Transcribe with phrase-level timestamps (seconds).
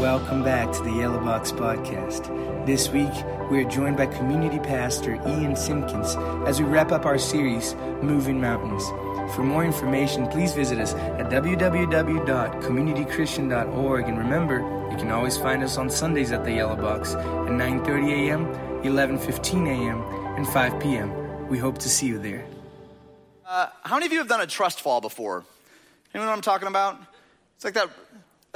[0.00, 2.26] Welcome back to the Yellow Box Podcast.
[2.66, 3.14] This week,
[3.50, 6.14] we are joined by community pastor Ian Simpkins
[6.46, 8.84] as we wrap up our series, Moving Mountains.
[9.34, 14.04] For more information, please visit us at www.communitychristian.org.
[14.06, 14.58] And remember,
[14.90, 18.44] you can always find us on Sundays at the Yellow Box at 9.30 a.m.,
[18.82, 20.02] 11.15 a.m.,
[20.36, 21.48] and 5 p.m.
[21.48, 22.44] We hope to see you there.
[23.46, 25.42] Uh, how many of you have done a trust fall before?
[26.12, 27.00] Anyone know what I'm talking about?
[27.56, 27.88] It's like that,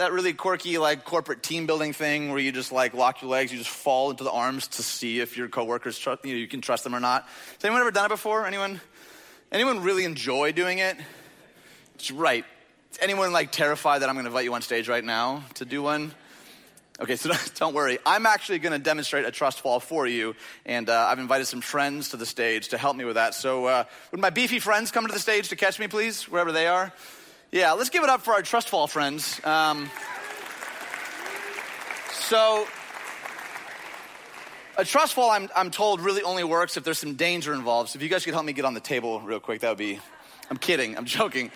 [0.00, 3.52] that really quirky, like corporate team building thing where you just like lock your legs,
[3.52, 6.48] you just fall into the arms to see if your coworkers trust you, know, you
[6.48, 7.24] can trust them or not.
[7.24, 8.46] Has anyone ever done it before?
[8.46, 8.80] Anyone?
[9.52, 10.96] Anyone really enjoy doing it?
[11.96, 12.46] It's right.
[12.92, 15.66] Is anyone like terrified that I'm going to invite you on stage right now to
[15.66, 16.14] do one?
[16.98, 17.98] Okay, so don't worry.
[18.06, 21.60] I'm actually going to demonstrate a trust fall for you, and uh, I've invited some
[21.60, 23.34] friends to the stage to help me with that.
[23.34, 26.52] So, uh, would my beefy friends come to the stage to catch me, please, wherever
[26.52, 26.90] they are?
[27.52, 29.44] Yeah, let's give it up for our trust fall friends.
[29.44, 29.90] Um,
[32.12, 32.64] so,
[34.78, 37.90] a trust fall, I'm, I'm told, really only works if there's some danger involved.
[37.90, 39.78] So if you guys could help me get on the table real quick, that would
[39.78, 39.98] be.
[40.48, 40.96] I'm kidding.
[40.96, 41.50] I'm joking.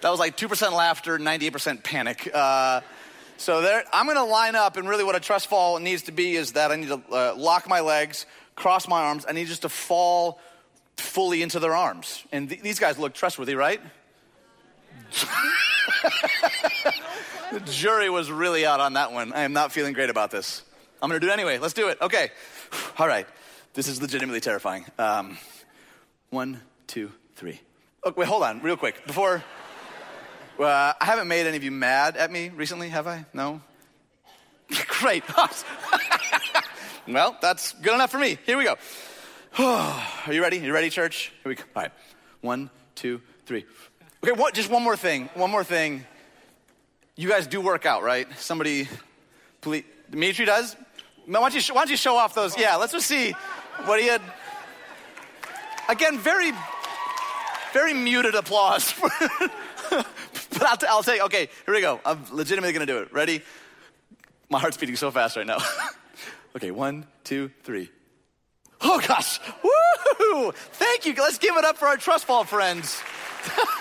[0.00, 2.28] That was like 2% laughter, 98% panic.
[2.34, 2.80] Uh,
[3.36, 6.34] so there, I'm to line up, and really what a trust fall needs to be
[6.34, 9.26] is that I need to uh, lock my legs, cross my arms.
[9.28, 10.40] I need just to fall
[10.96, 12.24] fully into their arms.
[12.32, 13.80] And th- these guys look trustworthy, right?
[17.52, 19.32] the jury was really out on that one.
[19.32, 20.62] I am not feeling great about this.
[21.02, 21.58] I'm going to do it anyway.
[21.58, 21.98] Let's do it.
[22.00, 22.30] Okay.
[22.98, 23.26] All right.
[23.74, 24.84] This is legitimately terrifying.
[24.98, 25.38] Um,
[26.30, 27.60] one, two, three.
[28.02, 29.06] Oh, wait, hold on, real quick.
[29.06, 29.42] Before,
[30.58, 33.24] uh, I haven't made any of you mad at me recently, have I?
[33.32, 33.60] No?
[34.86, 35.24] Great.
[37.08, 38.38] well, that's good enough for me.
[38.44, 38.76] Here we go.
[39.58, 40.58] Are you ready?
[40.58, 41.32] You ready, church?
[41.42, 41.64] Here we go.
[41.74, 41.92] All right.
[42.40, 43.64] One, two, three.
[44.22, 45.30] Okay, what, just one more thing.
[45.34, 46.04] One more thing.
[47.16, 48.26] You guys do work out, right?
[48.38, 48.88] Somebody,
[49.60, 49.84] please.
[50.10, 50.76] Dimitri does?
[51.26, 52.58] Why don't, you, why don't you show off those?
[52.58, 53.32] Yeah, let's just see
[53.84, 54.20] what he had.
[55.88, 56.52] Again, very,
[57.72, 58.92] very muted applause.
[59.90, 62.00] but I'll, t- I'll take, okay, here we go.
[62.04, 63.12] I'm legitimately gonna do it.
[63.12, 63.42] Ready?
[64.48, 65.58] My heart's beating so fast right now.
[66.56, 67.90] okay, one, two, three.
[68.80, 70.52] Oh gosh, woo!
[70.52, 71.14] Thank you.
[71.14, 73.00] Let's give it up for our trust fall friends.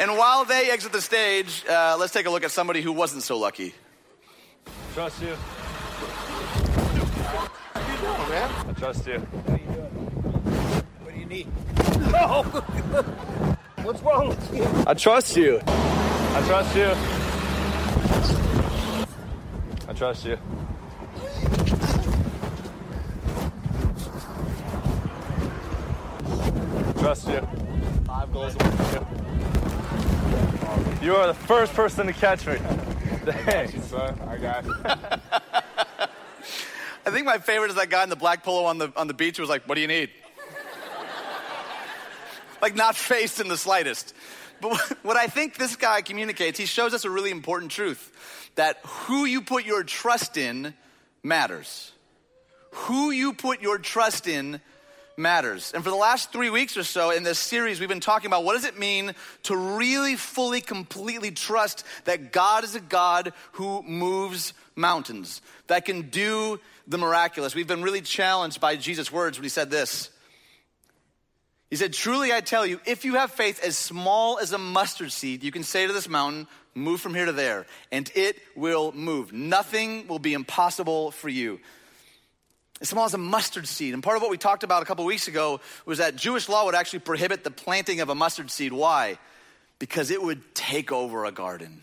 [0.00, 3.22] and while they exit the stage, uh, let's take a look at somebody who wasn't
[3.22, 3.74] so lucky.
[4.94, 5.36] Trust you.
[8.06, 8.50] Oh, man.
[8.68, 9.18] I trust you.
[9.48, 10.84] How you doing?
[11.02, 11.46] What do you need?
[12.14, 12.42] Oh!
[13.82, 14.66] What's wrong with you?
[14.86, 15.60] I trust you.
[15.66, 16.94] I trust you.
[19.88, 20.38] I trust you.
[26.98, 27.40] Trust you.
[28.06, 28.56] Five goals.
[31.04, 32.54] You are the first person to catch me.
[33.26, 33.88] Thanks.
[33.88, 34.18] son.
[34.26, 34.74] I got you.
[37.04, 39.12] I think my favorite is that guy in the black polo on the, on the
[39.12, 40.08] beach who was like, What do you need?
[42.62, 44.14] like, not faced in the slightest.
[44.62, 48.78] But what I think this guy communicates, he shows us a really important truth that
[48.82, 50.72] who you put your trust in
[51.22, 51.92] matters.
[52.70, 54.58] Who you put your trust in
[55.16, 55.72] matters.
[55.72, 58.44] And for the last three weeks or so in this series, we've been talking about
[58.44, 59.14] what does it mean
[59.44, 66.02] to really, fully, completely trust that God is a God who moves mountains, that can
[66.02, 67.54] do the miraculous.
[67.54, 70.10] We've been really challenged by Jesus' words when he said this.
[71.70, 75.12] He said, Truly I tell you, if you have faith as small as a mustard
[75.12, 78.90] seed, you can say to this mountain, Move from here to there, and it will
[78.92, 79.32] move.
[79.32, 81.60] Nothing will be impossible for you
[82.80, 83.94] as small as a mustard seed.
[83.94, 86.64] And part of what we talked about a couple weeks ago was that Jewish law
[86.64, 88.72] would actually prohibit the planting of a mustard seed.
[88.72, 89.18] Why?
[89.78, 91.82] Because it would take over a garden.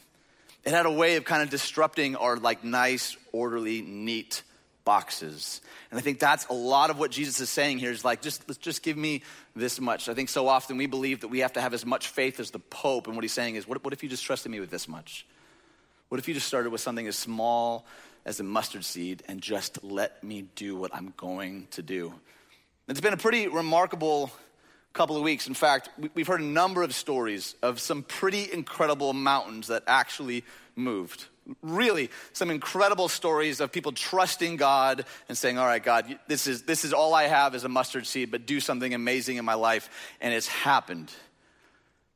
[0.64, 4.44] It had a way of kind of disrupting our like nice, orderly, neat
[4.84, 5.62] boxes.
[5.90, 8.44] And I think that's a lot of what Jesus is saying here is like, just,
[8.62, 9.24] just give me
[9.56, 10.10] this much.
[10.10, 12.52] I think so often we believe that we have to have as much faith as
[12.52, 13.08] the Pope.
[13.08, 15.26] And what he's saying is, what, what if you just trusted me with this much?
[16.10, 17.86] What if you just started with something as small
[18.26, 22.14] as a mustard seed and just let me do what I'm going to do?
[22.88, 24.32] It's been a pretty remarkable
[24.94, 25.48] couple of weeks.
[25.48, 30.44] In fact, we've heard a number of stories of some pretty incredible mountains that actually
[30.76, 31.26] moved.
[31.62, 36.64] Really, some incredible stories of people trusting God and saying, All right, God, this is,
[36.64, 39.56] this is all I have is a mustard seed, but do something amazing in my
[39.56, 39.90] life.
[40.20, 41.12] And it's happened.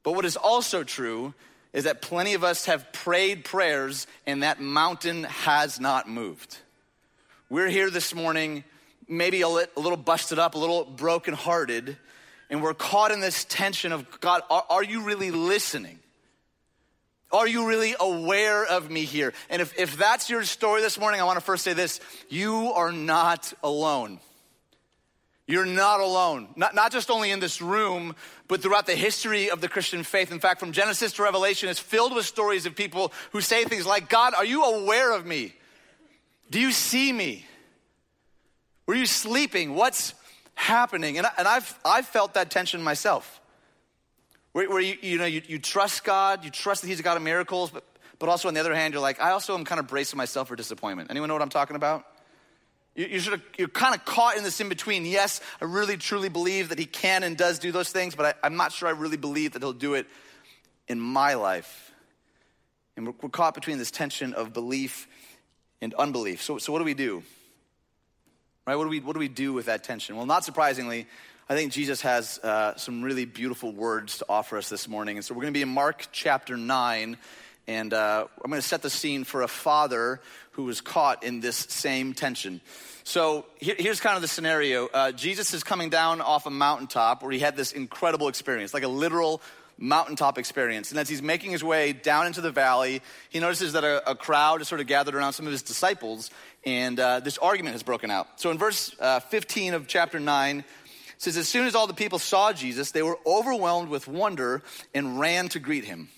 [0.04, 1.34] But what is also true
[1.76, 6.58] is that plenty of us have prayed prayers and that mountain has not moved.
[7.50, 8.64] We're here this morning,
[9.10, 11.98] maybe a, little busted up, a little brokenhearted,
[12.50, 16.00] and we're caught in this tension of God, are, are you really listening?
[17.34, 19.34] Are you really aware of me here?
[19.50, 22.00] And if, if that's your story this morning, I want to first say this
[22.30, 24.22] you are not alone.
[25.48, 26.48] You're not alone.
[26.56, 28.16] Not, not just only in this room,
[28.48, 30.32] but throughout the history of the Christian faith.
[30.32, 33.86] In fact, from Genesis to Revelation, it's filled with stories of people who say things
[33.86, 35.54] like, God, are you aware of me?
[36.50, 37.46] Do you see me?
[38.88, 39.76] Were you sleeping?
[39.76, 40.16] What's
[40.56, 41.18] happening?
[41.18, 43.40] And, I, and I've, I've felt that tension myself.
[44.52, 47.18] Where, where you, you know, you, you trust God, you trust that He's a God
[47.18, 47.84] of miracles, but,
[48.18, 50.48] but also on the other hand, you're like, I also am kind of bracing myself
[50.48, 51.12] for disappointment.
[51.12, 52.06] Anyone know what I'm talking about?
[52.96, 55.06] You, you sort of, you're kind of caught in this in between.
[55.06, 58.48] Yes, I really truly believe that he can and does do those things, but I,
[58.48, 60.08] am not sure I really believe that he'll do it
[60.88, 61.92] in my life.
[62.98, 65.08] And we're, we're caught between this tension of belief
[65.82, 66.42] and unbelief.
[66.42, 67.22] So, so what do we do?
[68.66, 68.76] Right?
[68.76, 70.16] What do we, what do we do with that tension?
[70.16, 71.06] Well, not surprisingly,
[71.48, 75.18] I think Jesus has uh, some really beautiful words to offer us this morning.
[75.18, 77.18] And so we're going to be in Mark chapter 9.
[77.68, 80.22] And uh, I'm going to set the scene for a father
[80.52, 82.62] who was caught in this same tension.
[83.04, 87.24] So here, here's kind of the scenario uh, Jesus is coming down off a mountaintop
[87.24, 89.42] where he had this incredible experience, like a literal
[89.78, 90.92] mountaintop experience.
[90.92, 94.16] And as he's making his way down into the valley, he notices that a, a
[94.16, 96.32] crowd is sort of gathered around some of his disciples,
[96.66, 98.40] and uh, this argument has broken out.
[98.40, 100.64] So in verse uh, 15 of chapter 9,
[101.18, 104.64] says, As soon as all the people saw Jesus, they were overwhelmed with wonder
[104.94, 106.10] and ran to greet him.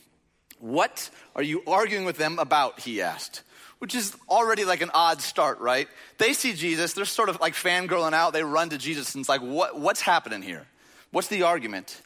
[0.60, 2.80] What are you arguing with them about?
[2.80, 3.44] He asked.
[3.80, 5.88] Which is already like an odd start, right?
[6.18, 9.30] They see Jesus, they're sort of like fangirling out, they run to Jesus, and it's
[9.30, 10.66] like, what, what's happening here?
[11.12, 12.02] What's the argument?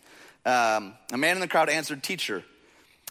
[0.45, 2.43] Um, a man in the crowd answered, Teacher,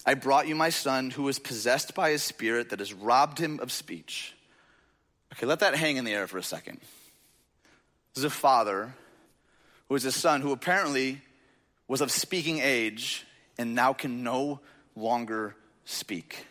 [0.04, 3.60] I brought you my son who is possessed by a spirit that has robbed him
[3.60, 4.34] of speech.
[5.32, 6.80] Okay, let that hang in the air for a second.
[8.14, 8.94] This is a father
[9.88, 11.20] who is a son who apparently
[11.86, 13.26] was of speaking age
[13.58, 14.60] and now can no
[15.00, 16.46] longer speak.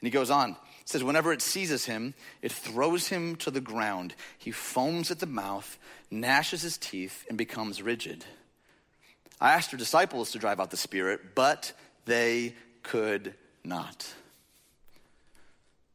[0.00, 0.50] And he goes on.
[0.50, 4.14] It says, whenever it seizes him, it throws him to the ground.
[4.38, 5.78] He foams at the mouth,
[6.10, 8.24] gnashes his teeth, and becomes rigid.
[9.40, 11.72] I asked her disciples to drive out the spirit, but
[12.04, 13.34] they could
[13.64, 14.06] not.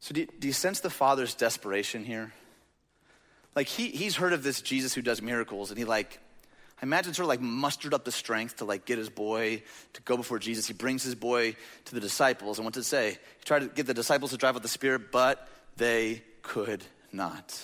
[0.01, 2.33] So, do do you sense the Father's desperation here?
[3.55, 6.19] Like, he, he's heard of this Jesus who does miracles, and he, like,
[6.81, 9.61] I imagine sort of like mustered up the strength to like get his boy
[9.93, 10.67] to go before Jesus.
[10.67, 11.55] He brings his boy
[11.85, 12.57] to the disciples.
[12.57, 13.11] And what to say?
[13.11, 15.47] He tried to get the disciples to drive out the spirit, but
[15.77, 17.63] they could not.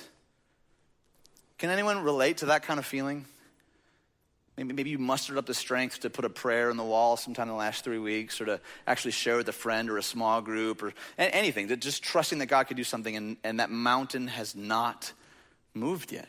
[1.58, 3.26] Can anyone relate to that kind of feeling?
[4.56, 7.44] Maybe, maybe you mustered up the strength to put a prayer on the wall sometime
[7.44, 10.42] in the last three weeks, or to actually share with a friend or a small
[10.42, 14.56] group, or anything, just trusting that God could do something, and, and that mountain has
[14.56, 15.14] not
[15.74, 16.28] moved yet.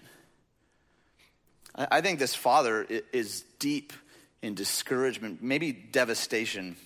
[1.78, 3.92] I think this father is deep
[4.42, 6.76] in discouragement, maybe devastation,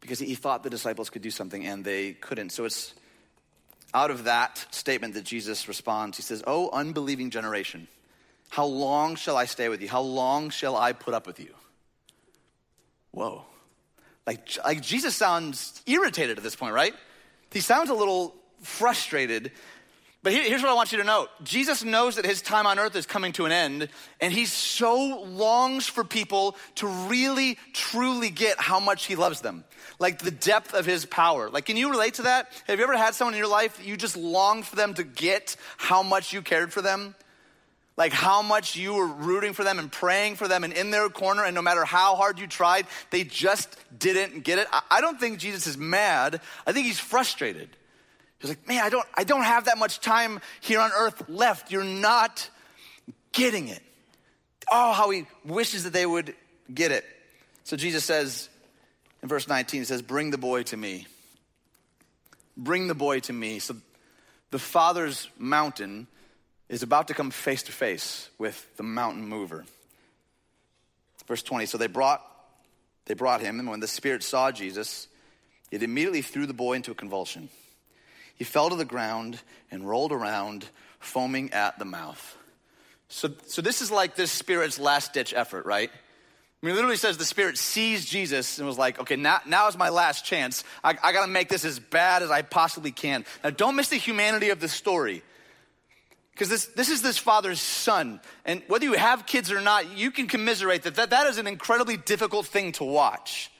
[0.00, 2.50] because he thought the disciples could do something and they couldn't.
[2.50, 2.94] So it's
[3.92, 6.16] out of that statement that Jesus responds.
[6.16, 7.88] He says, Oh, unbelieving generation,
[8.50, 9.88] how long shall I stay with you?
[9.88, 11.54] How long shall I put up with you?
[13.10, 13.44] Whoa.
[14.26, 16.94] Like, like Jesus sounds irritated at this point, right?
[17.50, 19.52] He sounds a little frustrated
[20.28, 22.94] but here's what I want you to know Jesus knows that his time on earth
[22.96, 23.88] is coming to an end,
[24.20, 29.64] and he so longs for people to really, truly get how much he loves them.
[29.98, 31.48] Like the depth of his power.
[31.48, 32.52] Like, can you relate to that?
[32.66, 35.56] Have you ever had someone in your life you just longed for them to get
[35.78, 37.14] how much you cared for them?
[37.96, 41.08] Like how much you were rooting for them and praying for them and in their
[41.08, 44.68] corner, and no matter how hard you tried, they just didn't get it.
[44.90, 46.42] I don't think Jesus is mad.
[46.66, 47.70] I think he's frustrated.
[48.40, 51.72] He's like, man, I don't, I don't have that much time here on earth left.
[51.72, 52.48] You're not
[53.32, 53.82] getting it.
[54.70, 56.34] Oh, how he wishes that they would
[56.72, 57.04] get it.
[57.64, 58.48] So Jesus says
[59.22, 61.06] in verse 19, he says, Bring the boy to me.
[62.56, 63.58] Bring the boy to me.
[63.58, 63.76] So
[64.50, 66.06] the Father's mountain
[66.68, 69.64] is about to come face to face with the mountain mover.
[71.26, 72.24] Verse 20, so they brought,
[73.04, 75.08] they brought him, and when the Spirit saw Jesus,
[75.70, 77.50] it immediately threw the boy into a convulsion.
[78.38, 79.40] He fell to the ground
[79.70, 80.64] and rolled around,
[81.00, 82.36] foaming at the mouth.
[83.08, 85.90] So, so this is like this spirit's last ditch effort, right?
[86.62, 89.76] I mean, literally says the spirit sees Jesus and was like, okay, now, now is
[89.76, 90.64] my last chance.
[90.82, 93.24] I, I got to make this as bad as I possibly can.
[93.44, 95.22] Now, don't miss the humanity of the story.
[96.32, 98.20] Because this, this is this father's son.
[98.44, 101.46] And whether you have kids or not, you can commiserate that, that that is an
[101.46, 103.50] incredibly difficult thing to watch.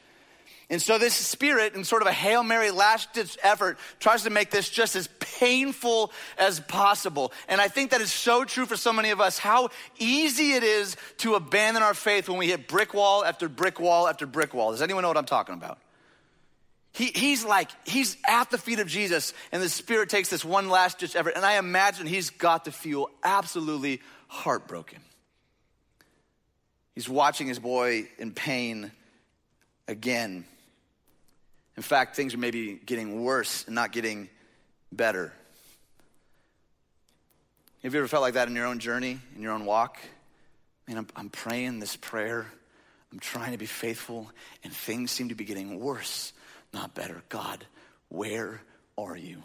[0.71, 4.31] And so this spirit, in sort of a Hail Mary last ditch effort, tries to
[4.31, 7.33] make this just as painful as possible.
[7.49, 10.63] And I think that is so true for so many of us, how easy it
[10.63, 14.53] is to abandon our faith when we hit brick wall after brick wall after brick
[14.53, 14.73] wall.
[14.73, 15.79] Does anyone know what I'm talking about?
[16.93, 20.69] He, he's like, he's at the feet of Jesus, and the Spirit takes this one
[20.69, 25.01] last ditch effort, and I imagine he's got to feel absolutely heartbroken.
[26.95, 28.91] He's watching his boy in pain
[29.87, 30.45] again.
[31.79, 34.29] In fact, things are maybe getting worse and not getting
[34.91, 35.33] better.
[37.85, 39.97] Have you ever felt like that in your own journey, in your own walk?
[40.03, 42.49] I mean, I'm, I'm praying this prayer.
[43.13, 44.29] I'm trying to be faithful,
[44.65, 46.33] and things seem to be getting worse,
[46.75, 47.23] not better.
[47.29, 47.65] God,
[48.09, 48.61] where
[48.99, 49.45] are you?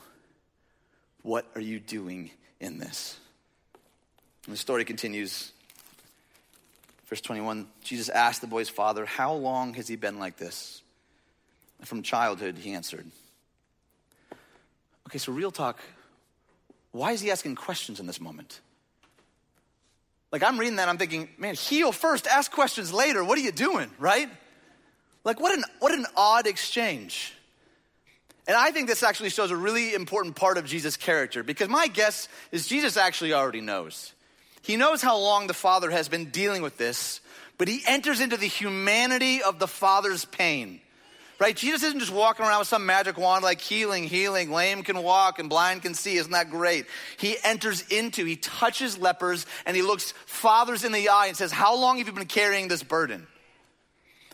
[1.22, 3.16] What are you doing in this?
[4.48, 5.52] And the story continues.
[7.06, 10.83] Verse 21 Jesus asked the boy's father, How long has he been like this?
[11.84, 13.06] From childhood, he answered.
[15.08, 15.80] Okay, so real talk.
[16.92, 18.62] Why is he asking questions in this moment?
[20.32, 23.24] Like, I'm reading that, I'm thinking, man, heal first, ask questions later.
[23.24, 24.30] What are you doing, right?
[25.24, 27.34] Like, what an, what an odd exchange.
[28.48, 31.88] And I think this actually shows a really important part of Jesus' character because my
[31.88, 34.14] guess is Jesus actually already knows.
[34.62, 37.22] He knows how long the Father has been dealing with this,
[37.58, 40.82] but he enters into the humanity of the Father's pain
[41.44, 41.58] right?
[41.58, 45.40] Jesus isn't just walking around with some magic wand like healing, healing, lame can walk
[45.40, 46.16] and blind can see.
[46.16, 46.86] Isn't that great?
[47.18, 51.52] He enters into, he touches lepers and he looks fathers in the eye and says,
[51.52, 53.28] How long have you been carrying this burden?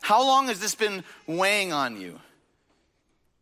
[0.01, 2.19] How long has this been weighing on you?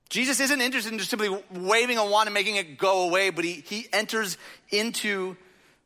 [0.08, 3.44] Jesus isn't interested in just simply waving a wand and making it go away, but
[3.44, 4.38] he, he enters
[4.70, 5.36] into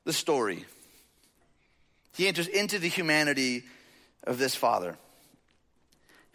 [0.05, 0.65] the story.
[2.15, 3.63] He enters into the humanity
[4.23, 5.00] of this father.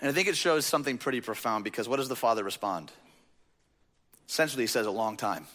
[0.01, 2.93] And I think it shows something pretty profound because what does the father respond?
[4.29, 5.47] Essentially, he says, a long time.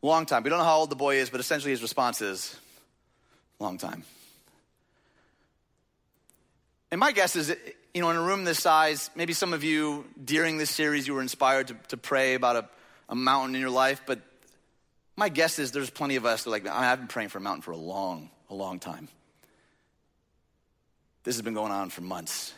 [0.00, 0.44] Long time.
[0.44, 2.56] We don't know how old the boy is, but essentially his response is,
[3.58, 4.04] long time.
[6.90, 7.54] And my guess is,
[7.92, 11.14] you know, in a room this size, maybe some of you during this series you
[11.14, 12.68] were inspired to, to pray about a,
[13.08, 14.20] a mountain in your life, but
[15.16, 17.40] my guess is there's plenty of us that are like, I've been praying for a
[17.40, 19.08] mountain for a long, a long time.
[21.24, 22.54] This has been going on for months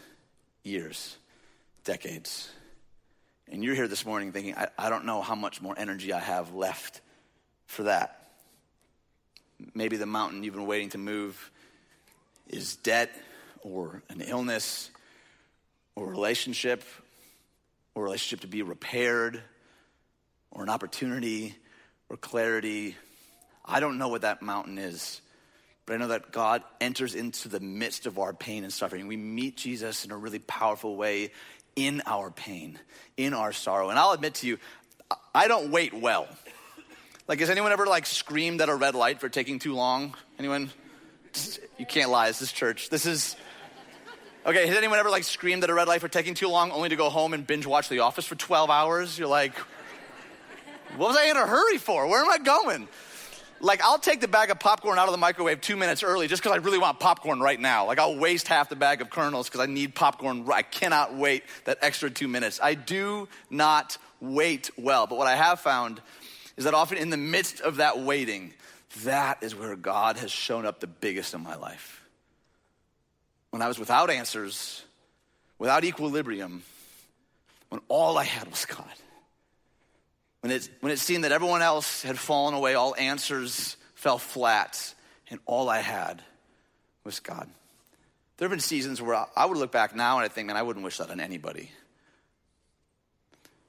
[0.62, 1.17] years,
[1.85, 2.50] decades.
[3.50, 6.21] And you're here this morning thinking, I, I don't know how much more energy I
[6.21, 7.00] have left
[7.67, 8.31] for that.
[9.75, 11.50] Maybe the mountain you've been waiting to move
[12.49, 13.11] is debt
[13.62, 14.90] or an illness
[15.95, 16.83] or a relationship
[17.95, 19.43] or a relationship to be repaired
[20.50, 21.55] or an opportunity
[22.09, 22.97] or clarity.
[23.64, 25.21] I don't know what that mountain is.
[25.90, 29.09] But I know that God enters into the midst of our pain and suffering.
[29.09, 31.32] We meet Jesus in a really powerful way
[31.75, 32.78] in our pain,
[33.16, 33.90] in our sorrow.
[33.90, 34.59] And I'll admit to you,
[35.35, 36.28] I don't wait well.
[37.26, 40.14] Like, has anyone ever like screamed at a red light for taking too long?
[40.38, 40.70] Anyone?
[41.76, 42.28] You can't lie.
[42.28, 42.88] This is church.
[42.88, 43.35] This is.
[44.47, 46.90] Okay, has anyone ever like screamed at a red light for taking too long only
[46.90, 49.18] to go home and binge watch The Office for 12 hours?
[49.18, 49.56] You're like,
[50.97, 52.06] what was I in a hurry for?
[52.06, 52.87] Where am I going?
[53.62, 56.43] Like, I'll take the bag of popcorn out of the microwave two minutes early just
[56.43, 57.87] because I really want popcorn right now.
[57.87, 60.49] Like, I'll waste half the bag of kernels because I need popcorn.
[60.50, 62.59] I cannot wait that extra two minutes.
[62.62, 65.07] I do not wait well.
[65.07, 66.00] But what I have found
[66.57, 68.55] is that often in the midst of that waiting,
[69.05, 72.02] that is where God has shown up the biggest in my life.
[73.50, 74.83] When I was without answers,
[75.59, 76.62] without equilibrium,
[77.69, 78.87] when all I had was God.
[80.40, 84.94] When it, when it seemed that everyone else had fallen away, all answers fell flat,
[85.28, 86.23] and all I had
[87.04, 87.49] was God.
[88.37, 90.62] There have been seasons where I would look back now and I think, man, I
[90.62, 91.70] wouldn't wish that on anybody.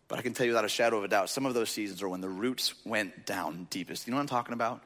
[0.07, 2.01] But I can tell you without a shadow of a doubt, some of those seasons
[2.01, 4.07] are when the roots went down deepest.
[4.07, 4.81] You know what I'm talking about?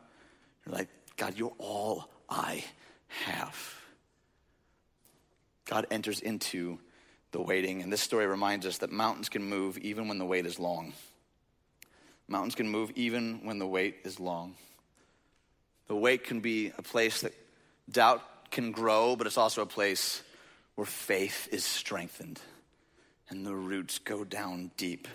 [0.66, 2.64] You're like, God, you're all I
[3.08, 3.76] have.
[5.66, 6.80] God enters into
[7.32, 10.46] the waiting, and this story reminds us that mountains can move even when the wait
[10.46, 10.94] is long.
[12.28, 14.56] Mountains can move even when the wait is long.
[15.88, 17.34] The wait can be a place that
[17.90, 20.24] doubt can grow, but it's also a place
[20.76, 22.40] where faith is strengthened
[23.30, 25.08] and the roots go down deep.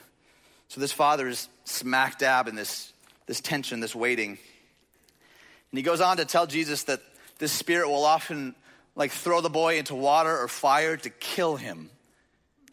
[0.69, 2.93] So this father is smack dab in this,
[3.27, 4.31] this tension, this waiting.
[4.31, 7.01] And he goes on to tell Jesus that
[7.39, 8.55] this spirit will often
[8.95, 11.91] like throw the boy into water or fire to kill him.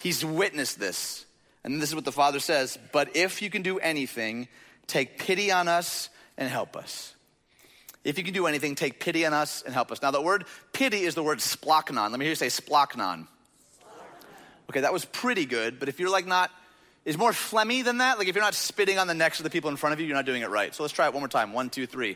[0.01, 1.25] He's witnessed this.
[1.67, 4.47] And this is what the Father says But if you can do anything,
[4.87, 7.13] take pity on us and help us.
[8.05, 10.01] If you can do anything, take pity on us and help us.
[10.01, 12.09] Now, the word pity is the word splachnon.
[12.09, 13.27] Let me hear you say splachnon.
[14.69, 16.51] Okay, that was pretty good, but if you're like not,
[17.03, 18.17] is more phlegmy than that?
[18.17, 20.05] Like if you're not spitting on the necks of the people in front of you,
[20.05, 20.73] you're not doing it right.
[20.73, 21.51] So let's try it one more time.
[21.51, 22.15] One, two, three.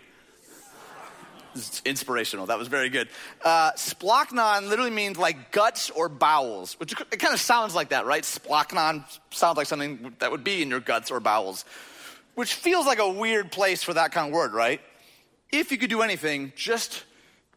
[1.55, 2.46] It's inspirational.
[2.46, 3.10] That was very good.
[3.43, 8.05] Uh, splachnon literally means like guts or bowels, which it kind of sounds like that,
[8.05, 8.24] right?
[8.24, 11.65] Splachnon sounds like something that would be in your guts or bowels,
[12.36, 14.81] which feels like a weird place for that kind of word, right?
[15.51, 17.03] If you could do anything, just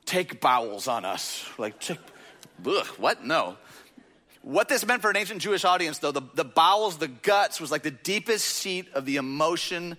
[0.05, 1.45] take bowels on us.
[1.59, 1.99] Like, take,
[2.67, 3.25] ugh, what?
[3.25, 3.57] No.
[4.43, 7.71] What this meant for an ancient Jewish audience, though, the, the bowels, the guts, was
[7.71, 9.97] like the deepest seat of the emotion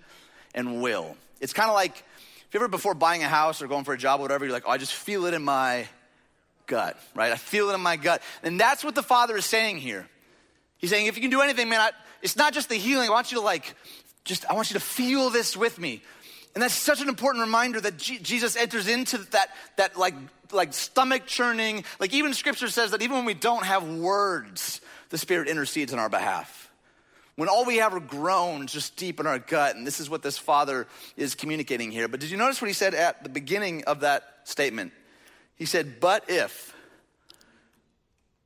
[0.54, 1.18] and will.
[1.42, 2.04] It's kind of like
[2.55, 4.63] you ever before buying a house or going for a job or whatever, you're like,
[4.65, 5.88] oh, I just feel it in my
[6.67, 7.33] gut, right?
[7.33, 8.21] I feel it in my gut.
[8.43, 10.07] And that's what the Father is saying here.
[10.77, 13.09] He's saying, if you can do anything, man, I, it's not just the healing.
[13.09, 13.75] I want you to like,
[14.24, 16.01] just, I want you to feel this with me.
[16.53, 20.15] And that's such an important reminder that G- Jesus enters into that, that like,
[20.53, 25.17] like stomach churning, like even scripture says that even when we don't have words, the
[25.17, 26.65] Spirit intercedes on our behalf
[27.36, 29.75] when all we have are groans just deep in our gut.
[29.75, 30.88] And this is what this father
[31.18, 32.08] is communicating here.
[32.08, 34.94] But did you notice what he said at the beginning of that statement?
[35.56, 36.74] He said, But if,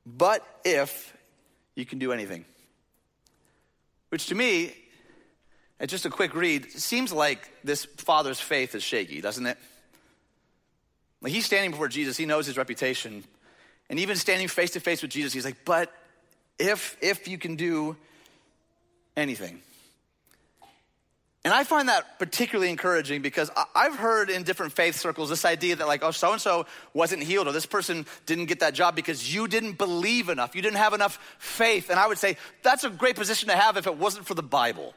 [0.06, 1.14] but if
[1.76, 2.46] you can do anything.
[4.10, 4.74] Which to me,
[5.80, 9.58] at just a quick read, seems like this father's faith is shaky, doesn't it?
[11.22, 13.24] Like he's standing before Jesus, he knows his reputation.
[13.90, 15.92] And even standing face to face with Jesus, he's like, But
[16.58, 17.96] if if you can do
[19.20, 19.62] anything.
[21.46, 25.78] And I find that particularly encouraging because I've heard in different faith circles this idea
[25.78, 28.94] that, like, oh, so and so wasn't healed, or this person didn't get that job
[28.94, 31.90] because you didn't believe enough, you didn't have enough faith.
[31.90, 34.44] And I would say that's a great position to have if it wasn't for the
[34.44, 34.94] Bible.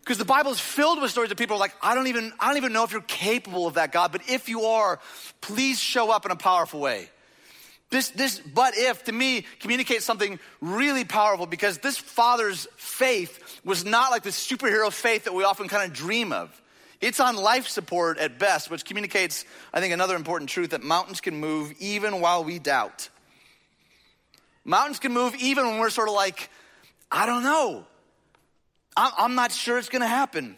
[0.00, 2.56] Because the Bible is filled with stories of people like, I don't even, I don't
[2.56, 5.00] even know if you're capable of that, God, but if you are,
[5.40, 7.08] please show up in a powerful way.
[7.90, 13.84] This, this but if to me communicates something really powerful because this father's faith was
[13.84, 16.60] not like the superhero faith that we often kind of dream of.
[17.00, 21.20] It's on life support at best, which communicates, I think, another important truth that mountains
[21.20, 23.08] can move even while we doubt.
[24.64, 26.50] Mountains can move even when we're sort of like,
[27.12, 27.84] I don't know.
[28.96, 30.56] I'm not sure it's going to happen.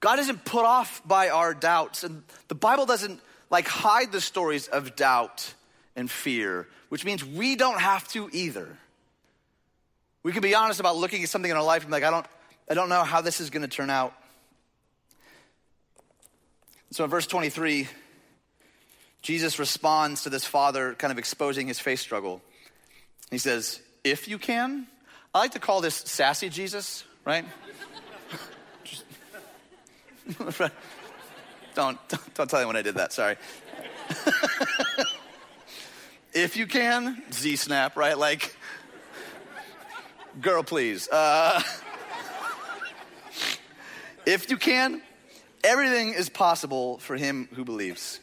[0.00, 2.02] God isn't put off by our doubts.
[2.04, 5.54] And the Bible doesn't like hide the stories of doubt
[5.98, 8.68] and fear, which means we don't have to either.
[10.22, 12.10] We can be honest about looking at something in our life and be like, I
[12.10, 12.26] don't,
[12.70, 14.14] I don't know how this is going to turn out.
[16.92, 17.88] So in verse 23,
[19.22, 22.40] Jesus responds to this father kind of exposing his faith struggle.
[23.30, 24.86] He says, If you can,
[25.34, 27.44] I like to call this sassy Jesus, right?
[30.38, 30.56] don't,
[31.74, 33.36] don't, don't tell anyone I did that, sorry.
[36.32, 38.16] if you can, Z snap, right?
[38.16, 38.56] Like,
[40.40, 41.08] girl, please.
[41.08, 41.62] Uh,
[44.26, 45.02] if you can,
[45.64, 48.20] everything is possible for him who believes.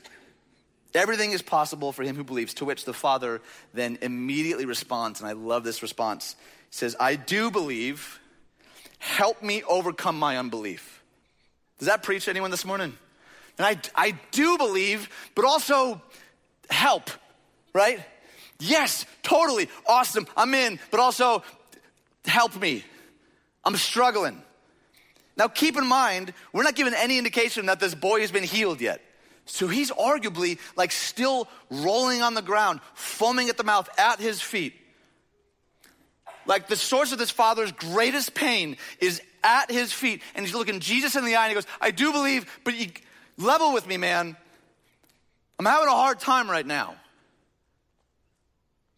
[0.93, 3.41] Everything is possible for him who believes, to which the Father
[3.73, 6.35] then immediately responds, and I love this response.
[6.69, 8.19] He says, I do believe,
[8.99, 11.03] help me overcome my unbelief.
[11.79, 12.97] Does that preach to anyone this morning?
[13.57, 16.01] And I, I do believe, but also
[16.69, 17.09] help
[17.75, 17.99] right?
[18.57, 21.43] Yes, totally, awesome, I'm in, but also
[22.25, 22.85] help me.
[23.65, 24.41] I'm struggling.
[25.35, 28.79] Now, keep in mind, we're not given any indication that this boy has been healed
[28.79, 29.01] yet.
[29.45, 34.41] So he's arguably like still rolling on the ground, foaming at the mouth at his
[34.41, 34.73] feet.
[36.45, 40.21] Like the source of this father's greatest pain is at his feet.
[40.33, 42.87] And he's looking Jesus in the eye and he goes, I do believe, but you
[43.37, 44.37] level with me, man.
[45.59, 46.95] I'm having a hard time right now.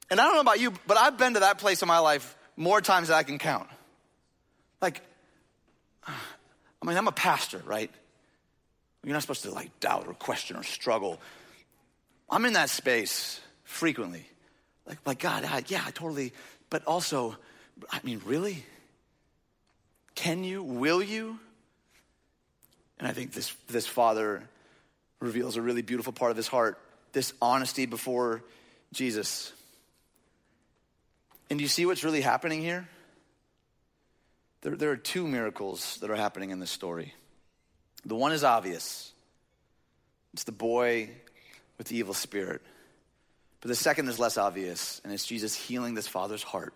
[0.09, 2.35] And I don't know about you, but I've been to that place in my life
[2.55, 3.67] more times than I can count.
[4.81, 5.01] Like,
[6.05, 7.91] I mean, I'm a pastor, right?
[9.03, 11.19] You're not supposed to like doubt or question or struggle.
[12.29, 14.25] I'm in that space frequently.
[14.85, 16.33] Like, like God, I, yeah, I totally,
[16.69, 17.37] but also,
[17.91, 18.65] I mean, really?
[20.15, 20.63] Can you?
[20.63, 21.39] Will you?
[22.99, 24.43] And I think this, this father
[25.19, 26.79] reveals a really beautiful part of his heart
[27.13, 28.43] this honesty before
[28.93, 29.51] Jesus.
[31.49, 32.87] And do you see what's really happening here?
[34.61, 37.13] There, there are two miracles that are happening in this story.
[38.05, 39.11] The one is obvious
[40.33, 41.09] it's the boy
[41.77, 42.61] with the evil spirit.
[43.61, 46.75] But the second is less obvious, and it's Jesus healing this father's heart.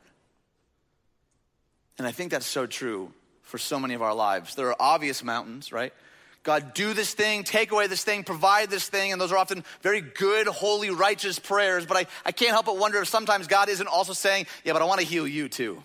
[1.99, 4.55] And I think that's so true for so many of our lives.
[4.55, 5.93] There are obvious mountains, right?
[6.43, 9.11] God, do this thing, take away this thing, provide this thing.
[9.11, 11.85] And those are often very good, holy, righteous prayers.
[11.85, 14.81] But I, I can't help but wonder if sometimes God isn't also saying, Yeah, but
[14.81, 15.83] I want to heal you too.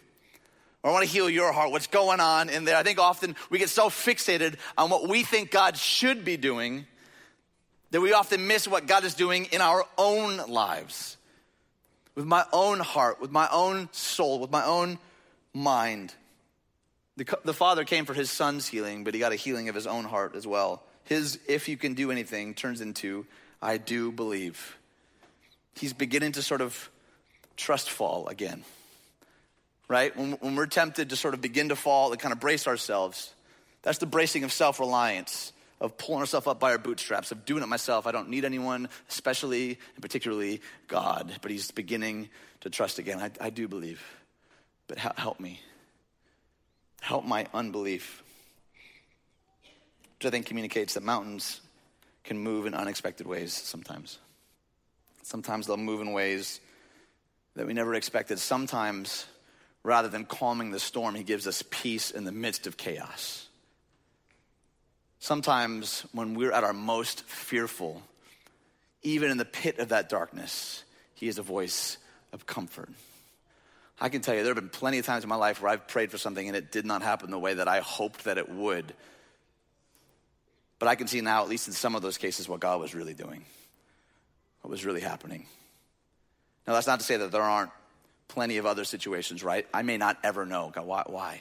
[0.83, 1.73] Or I want to heal your heart.
[1.73, 2.77] What's going on in there?
[2.77, 6.87] I think often we get so fixated on what we think God should be doing
[7.91, 11.17] that we often miss what God is doing in our own lives,
[12.15, 14.99] with my own heart, with my own soul, with my own
[15.53, 16.15] mind.
[17.17, 19.87] The, the Father came for his son's healing, but he got a healing of his
[19.87, 20.83] own heart as well.
[21.05, 23.27] His, if you can do anything, turns into,
[23.63, 24.77] I do believe.
[25.75, 26.91] He's beginning to sort of
[27.57, 28.65] trust fall again,
[29.89, 30.15] right?
[30.17, 33.33] When, when we're tempted to sort of begin to fall and kind of brace ourselves,
[33.83, 37.63] that's the bracing of self reliance of pulling ourselves up by our bootstraps, of doing
[37.63, 38.07] it myself.
[38.07, 41.33] I don't need anyone, especially and particularly God.
[41.43, 43.19] But he's beginning to trust again.
[43.21, 44.03] I, I do believe,
[44.89, 45.61] but help me.
[47.01, 48.23] Help my unbelief.
[50.19, 51.61] Which I think communicates that mountains
[52.25, 54.19] can move in unexpected ways sometimes.
[55.23, 56.61] Sometimes they'll move in ways
[57.55, 58.39] that we never expected.
[58.39, 59.27] Sometimes,
[59.83, 63.47] rather than calming the storm, he gives us peace in the midst of chaos.
[65.19, 68.03] Sometimes, when we're at our most fearful,
[69.03, 71.97] even in the pit of that darkness, He is a voice
[72.33, 72.91] of comfort.
[73.99, 75.89] I can tell you, there have been plenty of times in my life where I've
[75.89, 78.49] prayed for something and it did not happen the way that I hoped that it
[78.49, 78.93] would.
[80.79, 82.95] But I can see now, at least in some of those cases, what God was
[82.95, 83.45] really doing,
[84.61, 85.47] what was really happening.
[86.67, 87.71] Now, that's not to say that there aren't
[88.29, 89.67] plenty of other situations, right?
[89.73, 90.71] I may not ever know.
[90.75, 91.03] God, why?
[91.07, 91.41] Why,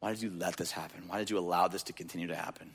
[0.00, 1.04] why did you let this happen?
[1.08, 2.74] Why did you allow this to continue to happen?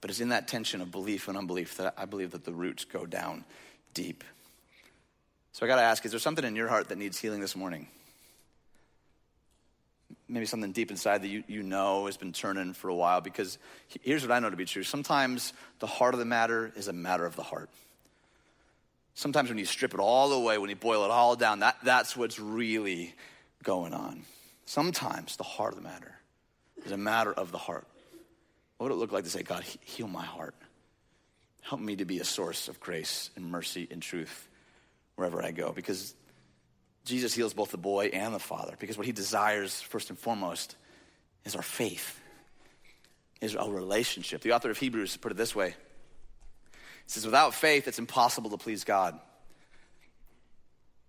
[0.00, 2.84] But it's in that tension of belief and unbelief that I believe that the roots
[2.84, 3.44] go down
[3.92, 4.24] deep.
[5.52, 7.56] So I got to ask is there something in your heart that needs healing this
[7.56, 7.88] morning?
[10.28, 13.58] Maybe something deep inside that you, you know has been turning for a while because
[14.02, 14.84] here's what I know to be true.
[14.84, 17.68] Sometimes the heart of the matter is a matter of the heart.
[19.14, 22.16] Sometimes when you strip it all away, when you boil it all down, that, that's
[22.16, 23.14] what's really
[23.64, 24.22] going on.
[24.66, 26.14] Sometimes the heart of the matter
[26.86, 27.86] is a matter of the heart.
[28.78, 30.54] What would it look like to say, God, heal my heart?
[31.62, 34.48] Help me to be a source of grace and mercy and truth
[35.16, 35.72] wherever I go.
[35.72, 36.14] Because
[37.04, 38.74] Jesus heals both the boy and the father.
[38.78, 40.76] Because what he desires, first and foremost,
[41.44, 42.20] is our faith,
[43.40, 44.42] is our relationship.
[44.42, 45.74] The author of Hebrews put it this way He
[47.06, 49.18] says, Without faith, it's impossible to please God.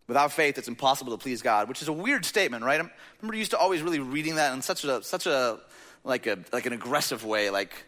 [0.07, 2.81] Without faith, it's impossible to please God, which is a weird statement, right?
[2.81, 2.89] I
[3.21, 5.59] remember used to always really reading that in such a, such a
[6.03, 7.85] like a like an aggressive way, like,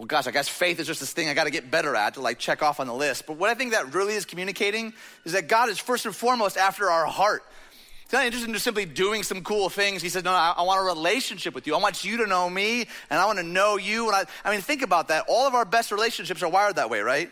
[0.00, 2.14] well, gosh, I guess faith is just this thing I got to get better at
[2.14, 3.26] to like check off on the list.
[3.26, 4.94] But what I think that really is communicating
[5.26, 7.42] is that God is first and foremost after our heart.
[8.04, 10.00] He's not interested in just simply doing some cool things.
[10.00, 11.74] He said, No, I, I, want a relationship with you.
[11.74, 14.06] I want you to know me, and I want to know you.
[14.06, 15.26] And I, I mean, think about that.
[15.28, 17.30] All of our best relationships are wired that way, right?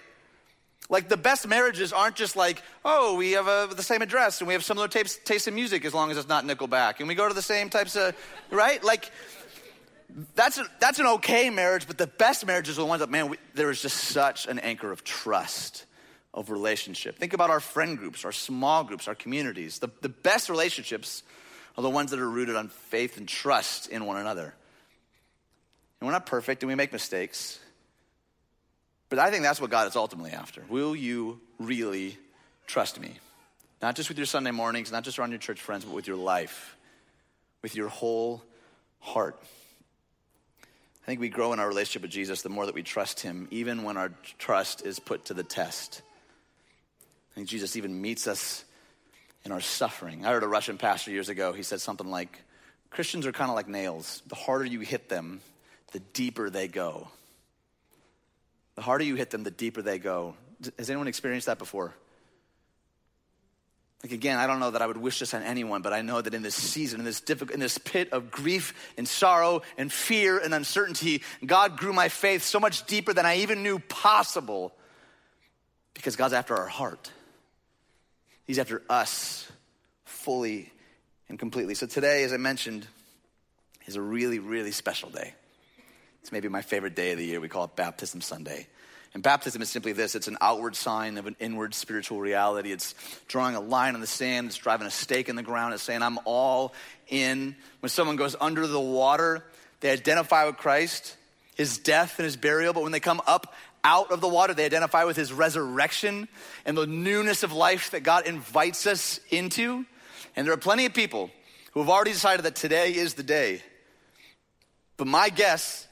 [0.91, 4.49] Like the best marriages aren't just like, oh, we have a, the same address and
[4.49, 7.15] we have similar tapes, taste in music as long as it's not Nickelback, and we
[7.15, 8.15] go to the same types of,
[8.51, 8.85] right?
[8.85, 9.11] Like
[10.35, 13.29] that's, a, that's an okay marriage, but the best marriages are the ones that, man,
[13.29, 15.85] we, there is just such an anchor of trust,
[16.33, 17.17] of relationship.
[17.19, 19.79] Think about our friend groups, our small groups, our communities.
[19.79, 21.23] The, the best relationships
[21.77, 24.55] are the ones that are rooted on faith and trust in one another.
[26.01, 27.59] And we're not perfect and we make mistakes,
[29.09, 30.65] but I think that's what God is ultimately after.
[30.69, 32.17] Will you really
[32.67, 33.19] trust me?
[33.81, 36.17] Not just with your Sunday mornings, not just around your church friends, but with your
[36.17, 36.77] life,
[37.63, 38.43] with your whole
[39.01, 39.41] heart.
[41.09, 43.49] I think we grow in our relationship with Jesus the more that we trust him,
[43.51, 46.03] even when our trust is put to the test.
[47.33, 48.63] I think Jesus even meets us
[49.43, 50.27] in our suffering.
[50.27, 52.43] I heard a Russian pastor years ago, he said something like,
[52.91, 54.23] Christians are kind of like nails.
[54.27, 55.41] The harder you hit them,
[55.93, 57.09] the deeper they go.
[58.75, 60.35] The harder you hit them, the deeper they go.
[60.79, 61.95] Has anyone experienced that before?
[64.03, 66.21] Like again, I don't know that I would wish this on anyone, but I know
[66.21, 69.93] that in this season, in this difficult, in this pit of grief and sorrow and
[69.93, 74.73] fear and uncertainty, God grew my faith so much deeper than I even knew possible.
[75.95, 77.11] Because God's after our heart.
[78.47, 79.51] He's after us
[80.05, 80.73] fully
[81.29, 81.75] and completely.
[81.75, 82.87] So today, as I mentioned,
[83.87, 85.35] is a really, really special day.
[86.23, 87.41] It's maybe my favorite day of the year.
[87.41, 88.69] We call it Baptism Sunday.
[89.15, 92.73] And baptism is simply this it's an outward sign of an inward spiritual reality.
[92.73, 92.95] It's
[93.27, 96.03] drawing a line in the sand, it's driving a stake in the ground, it's saying,
[96.03, 96.75] I'm all
[97.09, 97.57] in.
[97.81, 99.45] When someone goes under the water,
[99.81, 101.17] they identify with Christ,
[101.55, 104.65] his death and his burial, but when they come up out of the water, they
[104.65, 106.29] identify with his resurrection
[106.65, 109.87] and the newness of life that God invites us into.
[110.37, 111.31] And there are plenty of people
[111.73, 113.63] who have already decided that today is the day.
[114.97, 115.87] But my guess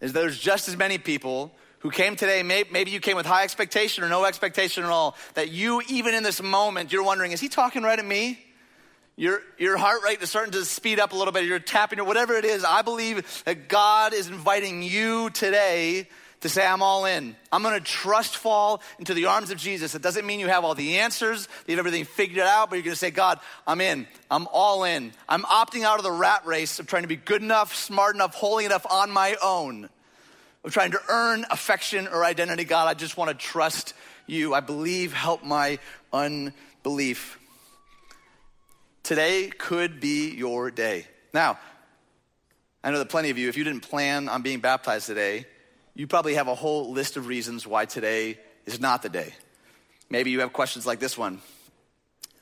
[0.00, 4.02] is there's just as many people who came today, maybe you came with high expectation
[4.04, 7.48] or no expectation at all, that you, even in this moment, you're wondering, is he
[7.48, 8.38] talking right at me?
[9.16, 11.44] Your, your heart rate is starting to speed up a little bit.
[11.44, 12.64] You're tapping or whatever it is.
[12.64, 16.08] I believe that God is inviting you today
[16.40, 17.34] to say, I'm all in.
[17.50, 19.96] I'm gonna trust fall into the arms of Jesus.
[19.96, 22.84] It doesn't mean you have all the answers, you have everything figured out, but you're
[22.84, 24.06] gonna say, God, I'm in.
[24.30, 25.12] I'm all in.
[25.28, 28.34] I'm opting out of the rat race of trying to be good enough, smart enough,
[28.34, 29.88] holy enough on my own,
[30.68, 32.62] of trying to earn affection or identity.
[32.64, 33.94] God, I just wanna trust
[34.26, 34.52] you.
[34.52, 35.78] I believe, help my
[36.12, 37.38] unbelief.
[39.02, 41.06] Today could be your day.
[41.32, 41.58] Now,
[42.84, 45.46] I know that plenty of you, if you didn't plan on being baptized today,
[45.94, 49.34] you probably have a whole list of reasons why today is not the day.
[50.10, 51.40] Maybe you have questions like this one.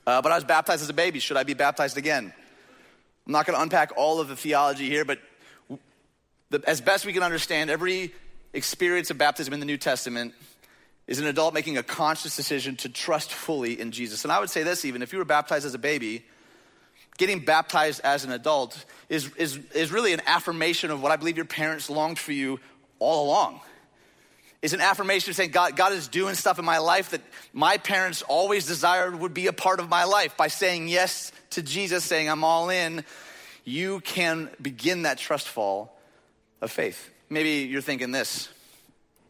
[0.05, 1.21] Uh, but I was baptized as a baby.
[1.21, 2.33] Should I be baptized again?
[3.27, 5.21] I'm not going to unpack all of the theology here, but
[6.51, 8.13] the, as best we can understand, every
[8.53, 10.35] experience of baptism in the New Testament
[11.07, 14.25] is an adult making a conscious decision to trust fully in Jesus.
[14.25, 16.25] And I would say this even if you were baptized as a baby,
[17.17, 21.37] getting baptized as an adult is, is, is really an affirmation of what I believe
[21.37, 22.61] your parents longed for you
[22.99, 23.61] all along.
[24.63, 27.21] It's an affirmation of saying, God, God is doing stuff in my life that
[27.53, 30.37] my parents always desired would be a part of my life.
[30.37, 33.05] By saying yes to Jesus, saying, I'm all in,
[33.65, 35.96] you can begin that trust fall
[36.67, 37.11] of faith.
[37.31, 38.51] Maybe you're thinking this.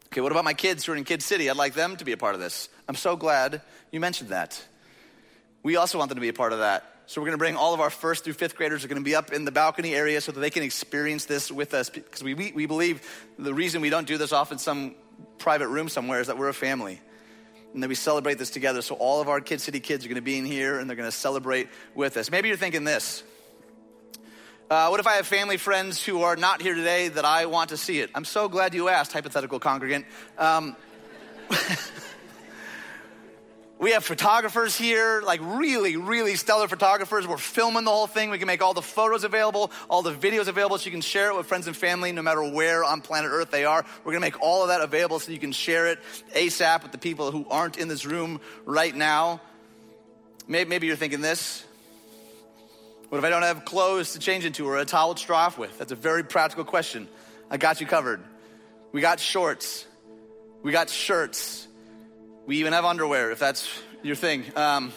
[0.07, 1.49] Okay, what about my kids who are in Kid City?
[1.49, 2.67] I'd like them to be a part of this.
[2.89, 4.61] I'm so glad you mentioned that.
[5.63, 6.83] We also want them to be a part of that.
[7.05, 9.05] So we're going to bring all of our first through fifth graders are going to
[9.05, 12.21] be up in the balcony area so that they can experience this with us because
[12.21, 13.01] we, we, we believe
[13.39, 14.95] the reason we don't do this off in some
[15.37, 16.99] private room somewhere is that we're a family
[17.73, 18.81] and that we celebrate this together.
[18.81, 20.97] So all of our Kid City kids are going to be in here and they're
[20.97, 22.29] going to celebrate with us.
[22.29, 23.23] Maybe you're thinking this.
[24.69, 27.69] Uh, what if I have family friends who are not here today that I want
[27.69, 28.09] to see it?
[28.13, 30.05] I'm so glad you asked, hypothetical congregant.
[30.37, 30.75] Um,
[33.79, 37.27] We have photographers here, like really, really stellar photographers.
[37.27, 38.31] We're filming the whole thing.
[38.31, 41.29] We can make all the photos available, all the videos available so you can share
[41.29, 43.85] it with friends and family no matter where on planet Earth they are.
[44.03, 45.99] We're gonna make all of that available so you can share it
[46.33, 49.41] ASAP with the people who aren't in this room right now.
[50.47, 51.63] Maybe, maybe you're thinking this.
[53.09, 55.57] What if I don't have clothes to change into or a towel to straw off
[55.57, 55.77] with?
[55.77, 57.07] That's a very practical question.
[57.49, 58.21] I got you covered.
[58.91, 59.85] We got shorts.
[60.61, 61.67] We got shirts.
[62.45, 63.69] We even have underwear, if that's
[64.03, 64.43] your thing.
[64.57, 64.91] Um,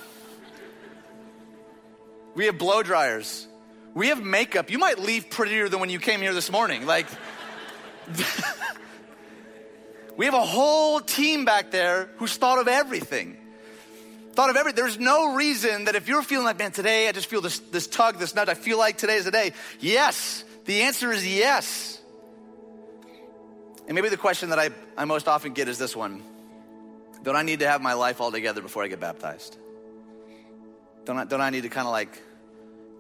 [2.35, 3.47] we have blow dryers.
[3.95, 4.71] We have makeup.
[4.71, 6.87] You might leave prettier than when you came here this morning.
[6.87, 7.07] Like,
[10.17, 13.37] we have a whole team back there who's thought of everything.
[14.41, 14.83] Thought of everything.
[14.83, 17.87] There's no reason that if you're feeling like, man, today I just feel this, this
[17.87, 19.53] tug, this nudge, I feel like today's the day.
[19.81, 20.45] Yes.
[20.65, 22.01] The answer is yes.
[23.87, 26.23] And maybe the question that I, I most often get is this one
[27.23, 29.59] don't I need to have my life all together before I get baptized?
[31.05, 32.23] Don't I, don't I need to kind of like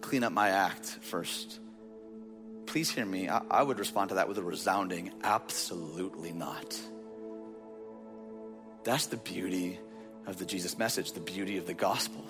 [0.02, 1.58] clean up my act first?
[2.66, 3.30] Please hear me.
[3.30, 6.78] I, I would respond to that with a resounding absolutely not.
[8.84, 9.78] That's the beauty
[10.26, 12.24] of the Jesus message, the beauty of the gospel.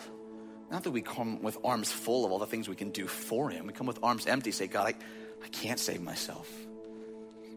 [0.71, 3.51] Not that we come with arms full of all the things we can do for
[3.51, 3.67] Him.
[3.67, 6.49] We come with arms empty, say, God, I, I can't save myself.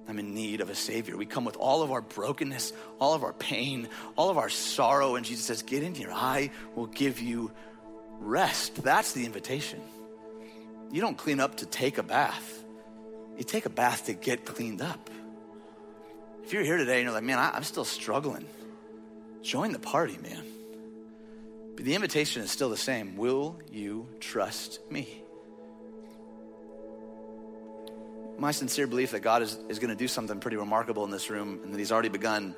[0.07, 1.15] I'm in need of a Savior.
[1.15, 5.15] We come with all of our brokenness, all of our pain, all of our sorrow,
[5.15, 6.11] and Jesus says, Get in here.
[6.11, 7.51] I will give you
[8.19, 8.83] rest.
[8.83, 9.81] That's the invitation.
[10.91, 12.63] You don't clean up to take a bath,
[13.37, 15.09] you take a bath to get cleaned up.
[16.43, 18.45] If you're here today and you're like, Man, I, am still struggling,
[19.43, 20.43] join the party, man.
[21.75, 25.23] But the invitation is still the same Will you trust me?
[28.43, 31.29] my sincere belief that God is, is going to do something pretty remarkable in this
[31.29, 32.55] room and that He's already begun.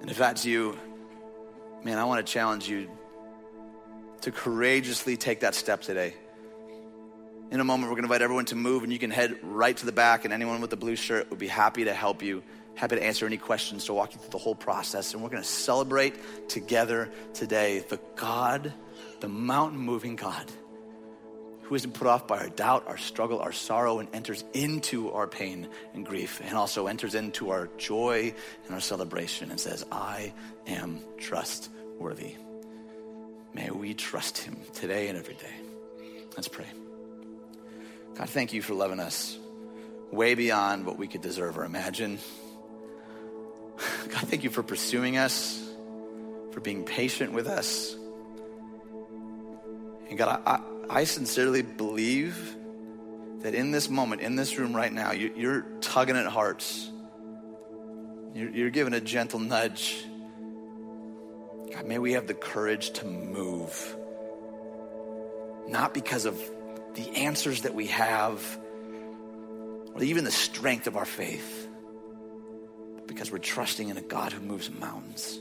[0.00, 0.78] And if that's you,
[1.82, 2.88] man, I want to challenge you
[4.20, 6.14] to courageously take that step today.
[7.50, 9.76] In a moment, we're going to invite everyone to move, and you can head right
[9.76, 12.42] to the back, and anyone with the blue shirt would be happy to help you,
[12.76, 15.12] happy to answer any questions, to walk you through the whole process.
[15.14, 18.72] And we're going to celebrate together today the God,
[19.20, 20.50] the mountain moving God
[21.62, 25.26] who isn't put off by our doubt, our struggle, our sorrow, and enters into our
[25.26, 28.32] pain and grief, and also enters into our joy
[28.66, 30.32] and our celebration and says, I
[30.68, 32.36] am trustworthy.
[33.52, 36.24] May we trust him today and every day.
[36.36, 36.66] Let's pray.
[38.14, 39.36] God, thank you for loving us
[40.12, 42.18] way beyond what we could deserve or imagine.
[44.08, 45.62] God, thank you for pursuing us,
[46.52, 47.96] for being patient with us.
[50.08, 52.56] And God, I, I sincerely believe
[53.40, 56.90] that in this moment, in this room right now, you're tugging at hearts.
[58.34, 60.04] You're giving a gentle nudge.
[61.72, 63.96] God, may we have the courage to move.
[65.68, 66.40] Not because of
[66.94, 68.40] the answers that we have,
[69.94, 71.65] or even the strength of our faith,
[73.06, 75.40] because we're trusting in a God who moves mountains.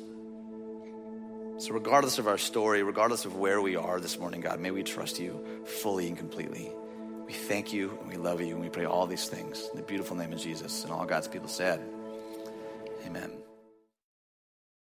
[1.57, 4.83] So, regardless of our story, regardless of where we are this morning, God, may we
[4.83, 6.69] trust you fully and completely.
[7.25, 9.85] We thank you and we love you and we pray all these things in the
[9.85, 10.83] beautiful name of Jesus.
[10.83, 11.81] And all God's people said,
[13.05, 13.31] Amen.